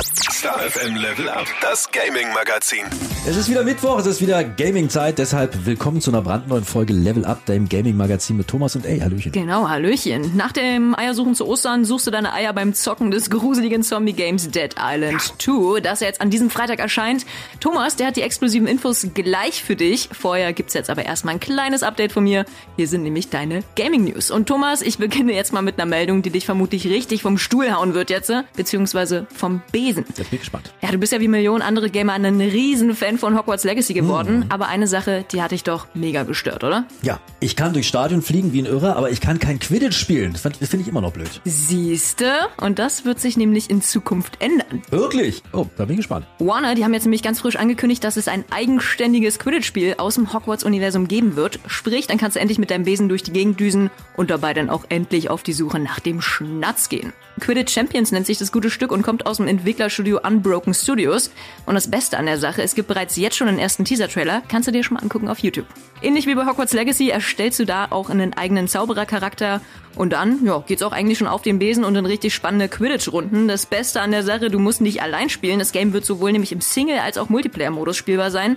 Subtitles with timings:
[0.00, 3.11] Star FM Level Up, das Gaming Magazin.
[3.24, 7.24] Es ist wieder Mittwoch, es ist wieder Gaming-Zeit, deshalb willkommen zu einer brandneuen Folge Level
[7.24, 9.30] Up, deinem Gaming-Magazin mit Thomas und ey, Hallöchen.
[9.30, 10.36] Genau, Hallöchen.
[10.36, 14.74] Nach dem Eiersuchen zu Ostern suchst du deine Eier beim Zocken des gruseligen Zombie-Games Dead
[14.76, 17.24] Island 2, das jetzt an diesem Freitag erscheint.
[17.60, 20.08] Thomas, der hat die exklusiven Infos gleich für dich.
[20.10, 22.44] Vorher gibt's jetzt aber erstmal ein kleines Update von mir.
[22.76, 24.32] Hier sind nämlich deine Gaming-News.
[24.32, 27.72] Und Thomas, ich beginne jetzt mal mit einer Meldung, die dich vermutlich richtig vom Stuhl
[27.72, 30.06] hauen wird jetzt, beziehungsweise vom Besen.
[30.08, 30.74] Jetzt bin ich gespannt.
[30.82, 34.46] Ja, du bist ja wie Millionen andere Gamer ein riesen Fan von Hogwarts Legacy geworden.
[34.48, 36.84] Aber eine Sache, die hat dich doch mega gestört, oder?
[37.02, 40.32] Ja, ich kann durchs Stadion fliegen wie ein Irrer, aber ich kann kein Quidditch spielen.
[40.32, 41.40] Das find- das finde ich immer noch blöd.
[41.44, 44.82] Siehste, und das wird sich nämlich in Zukunft ändern.
[44.90, 45.42] Wirklich?
[45.52, 46.26] Oh, da bin ich gespannt.
[46.38, 50.32] Warner, die haben jetzt nämlich ganz frisch angekündigt, dass es ein eigenständiges Quidditch-Spiel aus dem
[50.32, 51.58] Hogwarts-Universum geben wird.
[51.66, 54.70] Sprich, dann kannst du endlich mit deinem Besen durch die Gegend düsen und dabei dann
[54.70, 57.12] auch endlich auf die Suche nach dem Schnatz gehen.
[57.40, 61.30] Quidditch Champions nennt sich das gute Stück und kommt aus dem Entwicklerstudio Unbroken Studios.
[61.66, 64.68] Und das Beste an der Sache, es gibt bereits jetzt schon einen ersten Teaser-Trailer, kannst
[64.68, 65.66] du dir schon mal angucken auf YouTube.
[66.02, 69.60] Ähnlich wie bei Hogwarts Legacy erstellst du da auch einen eigenen Zauberercharakter
[69.94, 73.48] und dann, ja, geht's auch eigentlich schon auf den Besen und in richtig spannende Quidditch-Runden.
[73.48, 75.58] Das Beste an der Sache, du musst nicht allein spielen.
[75.58, 78.56] Das Game wird sowohl nämlich im Single- als auch Multiplayer-Modus spielbar sein.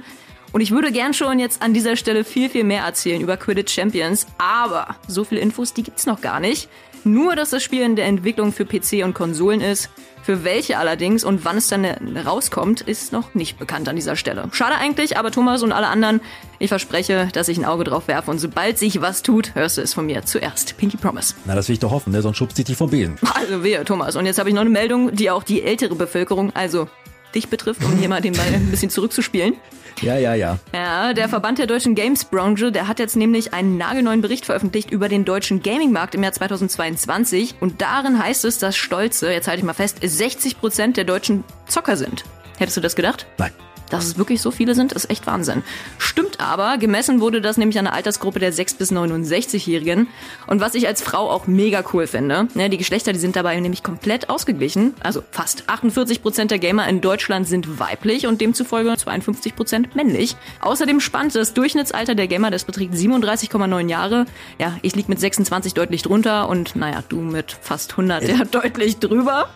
[0.51, 3.73] Und ich würde gern schon jetzt an dieser Stelle viel, viel mehr erzählen über Quidditch
[3.73, 6.69] Champions, aber so viele Infos, die gibt's noch gar nicht.
[7.05, 9.91] Nur, dass das Spiel in der Entwicklung für PC und Konsolen ist.
[10.23, 14.49] Für welche allerdings und wann es dann rauskommt, ist noch nicht bekannt an dieser Stelle.
[14.53, 16.19] Schade eigentlich, aber Thomas und alle anderen,
[16.57, 19.83] ich verspreche, dass ich ein Auge drauf werfe und sobald sich was tut, hörst du
[19.83, 20.77] es von mir zuerst.
[20.77, 21.35] Pinky Promise.
[21.45, 22.23] Na, das will ich doch hoffen, ne?
[22.23, 23.19] sonst schubst ich dich vom Besen.
[23.35, 24.15] Also wehe, Thomas.
[24.15, 26.87] Und jetzt habe ich noch eine Meldung, die auch die ältere Bevölkerung, also
[27.35, 29.55] dich betrifft, um hier mal den Ball ein bisschen zurückzuspielen.
[30.01, 30.59] Ja, ja, ja.
[30.73, 35.09] Ja, der Verband der deutschen Games-Branche, der hat jetzt nämlich einen nagelneuen Bericht veröffentlicht über
[35.09, 37.55] den deutschen Gaming-Markt im Jahr 2022.
[37.61, 41.43] Und darin heißt es, dass stolze, jetzt halte ich mal fest, 60 Prozent der deutschen
[41.67, 42.23] Zocker sind.
[42.57, 43.25] Hättest du das gedacht?
[43.37, 43.51] Nein.
[43.89, 45.63] Dass es wirklich so viele sind, ist echt Wahnsinn.
[45.97, 50.07] Stimmt aber, gemessen wurde das nämlich an der Altersgruppe der 6- bis 69-Jährigen.
[50.47, 53.59] Und was ich als Frau auch mega cool finde, ne, die Geschlechter, die sind dabei
[53.59, 54.93] nämlich komplett ausgeglichen.
[55.01, 60.35] Also fast 48 Prozent der Gamer in Deutschland sind weiblich und demzufolge 52 Prozent männlich.
[60.61, 64.25] Außerdem spannt das Durchschnittsalter der Gamer, das beträgt 37,9 Jahre.
[64.59, 68.97] Ja, ich lieg mit 26 deutlich drunter und naja, du mit fast 100 ja deutlich
[68.97, 69.49] drüber.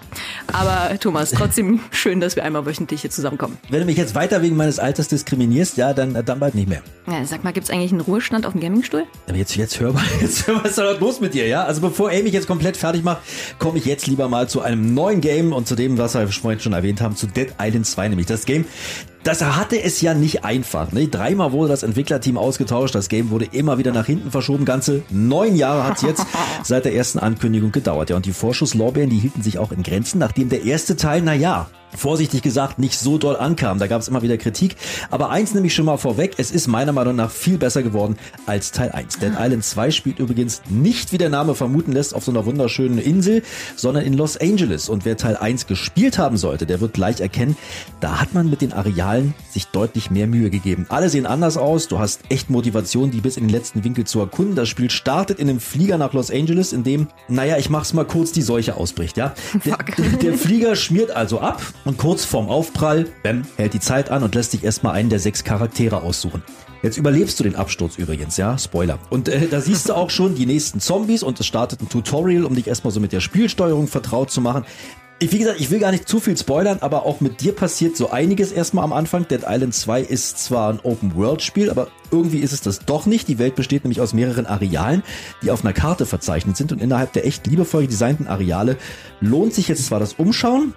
[0.51, 3.57] Aber Thomas, trotzdem schön, dass wir einmal wöchentlich hier zusammenkommen.
[3.69, 6.81] Wenn du mich jetzt weiter wegen meines Alters diskriminierst, ja, dann, dann bald nicht mehr.
[7.07, 9.05] Ja, sag mal, gibt's eigentlich einen Ruhestand auf dem Gamingstuhl?
[9.27, 11.63] Aber jetzt, jetzt hör mal, jetzt hör mal, was ist da los mit dir, ja?
[11.63, 13.21] Also bevor Amy jetzt komplett fertig macht,
[13.57, 16.59] komme ich jetzt lieber mal zu einem neuen Game und zu dem, was wir vorhin
[16.59, 18.65] schon erwähnt haben, zu Dead Island 2, nämlich das Game,
[19.23, 20.91] das hatte es ja nicht einfach.
[20.91, 21.07] Ne?
[21.07, 24.65] Dreimal wurde das Entwicklerteam ausgetauscht, das Game wurde immer wieder nach hinten verschoben.
[24.65, 26.25] Ganze neun Jahre hat es jetzt
[26.63, 28.09] seit der ersten Ankündigung gedauert.
[28.09, 31.33] Ja, und die Vorschusslorbeeren, die hielten sich auch in Grenzen, nachdem der erste Teil, na
[31.33, 33.79] ja, vorsichtig gesagt, nicht so doll ankam.
[33.79, 34.75] Da gab es immer wieder Kritik.
[35.11, 38.17] Aber eins nehme ich schon mal vorweg, es ist meiner Meinung nach viel besser geworden
[38.45, 39.19] als Teil 1.
[39.19, 42.99] Dead Island 2 spielt übrigens nicht, wie der Name vermuten lässt, auf so einer wunderschönen
[42.99, 43.43] Insel,
[43.75, 44.89] sondern in Los Angeles.
[44.89, 47.57] Und wer Teil 1 gespielt haben sollte, der wird gleich erkennen,
[47.99, 50.85] da hat man mit den Arealen sich deutlich mehr Mühe gegeben.
[50.89, 54.19] Alle sehen anders aus, du hast echt Motivation, die bis in den letzten Winkel zu
[54.19, 54.55] erkunden.
[54.55, 58.05] Das Spiel startet in einem Flieger nach Los Angeles, in dem, naja, ich mach's mal
[58.05, 59.33] kurz, die Seuche ausbricht, ja.
[59.65, 59.77] Der,
[60.21, 64.35] der Flieger schmiert also ab und kurz vorm Aufprall, bam, hält die Zeit an und
[64.35, 66.43] lässt sich erstmal einen der sechs Charaktere aussuchen.
[66.81, 68.99] Jetzt überlebst du den Absturz übrigens, ja, Spoiler.
[69.09, 72.45] Und äh, da siehst du auch schon die nächsten Zombies und es startet ein Tutorial,
[72.45, 74.65] um dich erstmal so mit der Spielsteuerung vertraut zu machen.
[75.21, 77.97] Ich, wie gesagt, ich will gar nicht zu viel spoilern, aber auch mit dir passiert
[77.97, 79.27] so einiges erstmal am Anfang.
[79.27, 83.27] Dead Island 2 ist zwar ein Open-World-Spiel, aber irgendwie ist es das doch nicht.
[83.27, 85.03] Die Welt besteht nämlich aus mehreren Arealen,
[85.41, 88.77] die auf einer Karte verzeichnet sind und innerhalb der echt liebevoll designten Areale
[89.19, 90.73] lohnt sich jetzt zwar das Umschauen,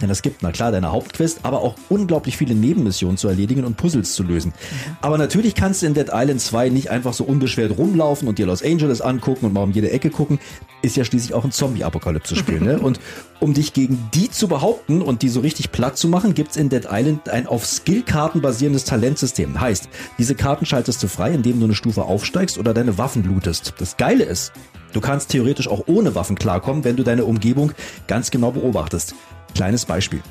[0.00, 3.76] denn es gibt, na klar, deine Hauptquest, aber auch unglaublich viele Nebenmissionen zu erledigen und
[3.76, 4.52] Puzzles zu lösen.
[5.00, 8.46] Aber natürlich kannst du in Dead Island 2 nicht einfach so unbeschwert rumlaufen und dir
[8.46, 10.38] Los Angeles angucken und mal um jede Ecke gucken.
[10.82, 12.78] Ist ja schließlich auch ein Zombie-Apokalypse-Spiel, ne?
[12.80, 13.00] Und
[13.38, 16.70] um dich gegen die zu behaupten und die so richtig platt zu machen, gibt's in
[16.70, 19.60] Dead Island ein auf Skillkarten basierendes Talentsystem.
[19.60, 23.74] Heißt, diese Karten schaltest du frei, indem du eine Stufe aufsteigst oder deine Waffen lootest.
[23.78, 24.52] Das Geile ist,
[24.94, 27.72] du kannst theoretisch auch ohne Waffen klarkommen, wenn du deine Umgebung
[28.06, 29.14] ganz genau beobachtest.
[29.54, 30.22] Kleines Beispiel.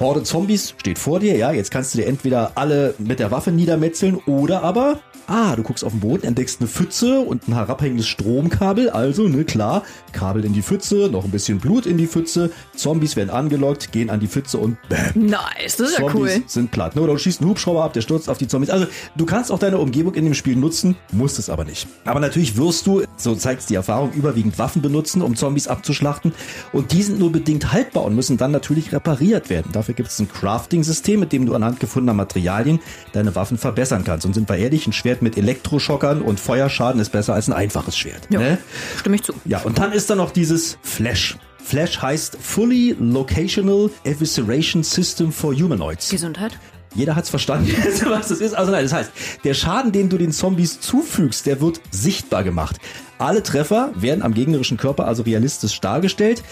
[0.00, 3.52] Horde Zombies steht vor dir, ja, jetzt kannst du dir entweder alle mit der Waffe
[3.52, 4.98] niedermetzeln oder aber
[5.32, 8.90] Ah, du guckst auf den Boden, entdeckst eine Pfütze und ein herabhängendes Stromkabel.
[8.90, 12.50] Also, ne, klar, Kabel in die Pfütze, noch ein bisschen Blut in die Pfütze.
[12.74, 15.12] Zombies werden angelockt, gehen an die Pfütze und bam.
[15.14, 16.42] Nice, das ist ja Zombies cool.
[16.48, 16.96] sind platt.
[16.96, 17.02] Ne?
[17.02, 18.70] Oder du schießt einen Hubschrauber ab, der stürzt auf die Zombies.
[18.70, 21.86] Also, du kannst auch deine Umgebung in dem Spiel nutzen, musst es aber nicht.
[22.06, 26.32] Aber natürlich wirst du, so zeigt die Erfahrung, überwiegend Waffen benutzen, um Zombies abzuschlachten.
[26.72, 29.70] Und die sind nur bedingt haltbar und müssen dann natürlich repariert werden.
[29.70, 32.80] Dafür gibt es ein Crafting-System, mit dem du anhand gefundener Materialien
[33.12, 34.26] deine Waffen verbessern kannst.
[34.26, 37.96] Und sind wir ehrlich, ein Schwert mit Elektroschockern und Feuerschaden ist besser als ein einfaches
[37.96, 38.22] Schwert.
[38.30, 38.58] Ja, Ne?
[38.98, 39.32] stimme ich zu.
[39.44, 41.36] Ja, und dann ist da noch dieses Flash.
[41.62, 46.08] Flash heißt Fully Locational Evisceration System for Humanoids.
[46.10, 46.58] Gesundheit.
[46.94, 47.70] Jeder hat's verstanden,
[48.06, 48.54] was das ist.
[48.54, 49.12] Also nein, das heißt,
[49.44, 52.78] der Schaden, den du den Zombies zufügst, der wird sichtbar gemacht.
[53.18, 56.42] Alle Treffer werden am gegnerischen Körper also realistisch dargestellt.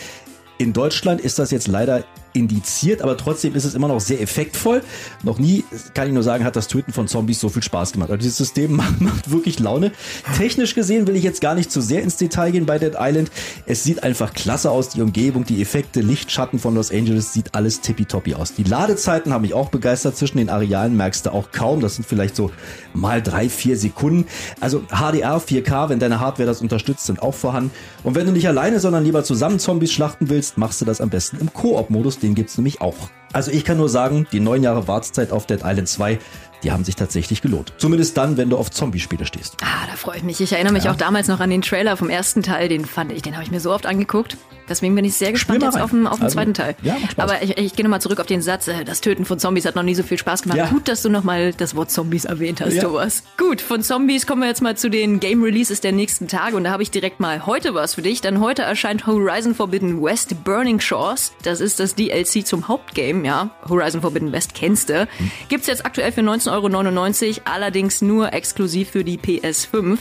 [0.58, 4.82] In Deutschland ist das jetzt leider indiziert, aber trotzdem ist es immer noch sehr effektvoll.
[5.22, 5.64] Noch nie,
[5.94, 8.10] kann ich nur sagen, hat das Töten von Zombies so viel Spaß gemacht.
[8.10, 9.92] Also dieses System macht, macht wirklich Laune.
[10.36, 13.30] Technisch gesehen will ich jetzt gar nicht zu sehr ins Detail gehen bei Dead Island.
[13.66, 17.80] Es sieht einfach klasse aus, die Umgebung, die Effekte, Lichtschatten von Los Angeles, sieht alles
[17.80, 18.54] tippitoppi aus.
[18.54, 20.16] Die Ladezeiten haben mich auch begeistert.
[20.16, 21.80] Zwischen den Arealen merkst du auch kaum.
[21.80, 22.50] Das sind vielleicht so
[22.94, 24.26] mal drei, vier Sekunden.
[24.60, 27.70] Also HDR, 4K, wenn deine Hardware das unterstützt, sind auch vorhanden.
[28.04, 31.10] Und wenn du nicht alleine, sondern lieber zusammen Zombies schlachten willst, machst du das am
[31.10, 32.17] besten im Koop-Modus.
[32.22, 33.10] Den gibt's nämlich auch.
[33.32, 36.18] Also ich kann nur sagen, die neun Jahre Wartezeit auf Dead Island 2,
[36.64, 37.72] die haben sich tatsächlich gelohnt.
[37.78, 39.56] Zumindest dann, wenn du auf Zombie-Spiele stehst.
[39.62, 40.40] Ah, da freue ich mich.
[40.40, 42.68] Ich erinnere mich auch damals noch an den Trailer vom ersten Teil.
[42.68, 44.36] Den fand ich, den habe ich mir so oft angeguckt.
[44.68, 46.74] Deswegen bin ich sehr gespannt jetzt auf den, auf den Also, zweiten Teil.
[46.82, 46.96] ja.
[47.16, 49.76] Aber ich, ich gehe nochmal zurück auf den Satz, äh, das Töten von Zombies hat
[49.76, 50.58] noch nie so viel Spaß gemacht.
[50.58, 50.66] Ja.
[50.66, 52.82] Gut, dass du nochmal das Wort Zombies erwähnt hast, Ja.
[52.82, 53.22] Thomas.
[53.38, 56.54] Gut, von Zombies kommen wir jetzt mal zu den Game Releases der nächsten Tage.
[56.54, 58.20] Und da habe ich direkt mal heute was für dich.
[58.20, 61.32] Denn heute erscheint Horizon Forbidden West Burning Shores.
[61.44, 63.50] Das ist das DLC zum Hauptgame, ja.
[63.68, 65.02] Horizon Forbidden West kennst du.
[65.02, 65.30] Hm.
[65.48, 69.98] Gibt's jetzt aktuell für 19,99 Euro, allerdings nur exklusiv für die PS5.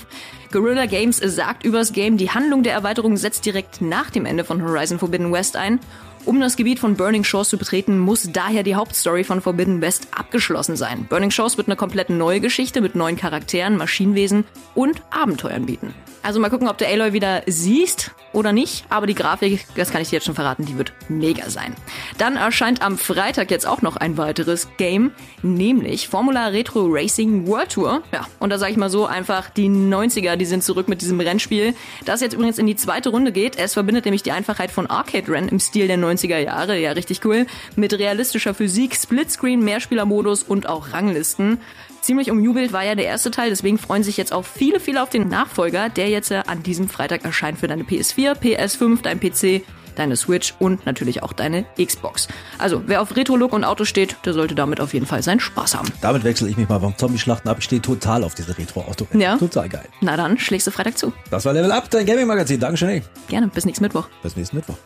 [0.51, 4.61] Guerrilla Games sagt übers Game, die Handlung der Erweiterung setzt direkt nach dem Ende von
[4.61, 5.79] Horizon Forbidden West ein.
[6.27, 10.09] Um das Gebiet von Burning Shores zu betreten, muss daher die Hauptstory von Forbidden West
[10.11, 11.05] abgeschlossen sein.
[11.07, 14.43] Burning Shores wird eine komplett neue Geschichte mit neuen Charakteren, Maschinenwesen
[14.75, 15.93] und Abenteuern bieten.
[16.23, 19.99] Also mal gucken, ob du Aloy wieder siehst oder nicht, aber die Grafik, das kann
[19.99, 21.73] ich dir jetzt schon verraten, die wird mega sein.
[22.19, 25.11] Dann erscheint am Freitag jetzt auch noch ein weiteres Game,
[25.41, 28.03] nämlich Formula Retro Racing World Tour.
[28.13, 31.19] Ja, und da sage ich mal so einfach, die 90er, die sind zurück mit diesem
[31.19, 31.73] Rennspiel,
[32.05, 33.57] das jetzt übrigens in die zweite Runde geht.
[33.57, 37.47] Es verbindet nämlich die Einfachheit von Arcade-Rennen im Stil der 90er Jahre, ja richtig cool,
[37.75, 41.59] mit realistischer Physik, Splitscreen, Mehrspielermodus und auch Ranglisten.
[42.01, 45.09] Ziemlich umjubelt war ja der erste Teil, deswegen freuen sich jetzt auch viele, viele auf
[45.09, 49.63] den Nachfolger, der jetzt äh, an diesem Freitag erscheint für deine PS4, PS5, dein PC,
[49.95, 52.27] deine Switch und natürlich auch deine Xbox.
[52.57, 55.75] Also, wer auf Retro-Look und Auto steht, der sollte damit auf jeden Fall seinen Spaß
[55.75, 55.89] haben.
[56.01, 57.57] Damit wechsle ich mich mal beim Zombie-Schlachten ab.
[57.59, 59.07] Ich stehe total auf diese Retro-Auto.
[59.13, 59.37] Ja.
[59.37, 59.87] Total geil.
[60.01, 61.13] Na dann, schlägst du Freitag zu.
[61.31, 62.59] Das war Level Up, dein Gaming-Magazin.
[62.59, 62.89] Dankeschön.
[62.89, 63.01] ey.
[63.27, 64.07] Gerne, bis nächsten Mittwoch.
[64.23, 64.77] Bis nächsten Mittwoch.